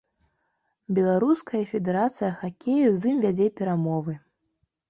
[0.99, 4.13] Беларуская федэрацыя хакею з ім вядзе перамовы.